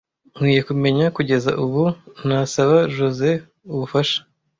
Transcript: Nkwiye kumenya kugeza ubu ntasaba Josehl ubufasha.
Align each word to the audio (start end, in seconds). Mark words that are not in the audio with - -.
Nkwiye 0.33 0.61
kumenya 0.69 1.05
kugeza 1.17 1.51
ubu 1.63 1.83
ntasaba 2.25 2.77
Josehl 2.95 3.41
ubufasha. 3.73 4.19